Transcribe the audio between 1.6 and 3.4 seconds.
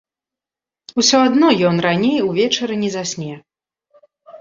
ён раней увечары не засне.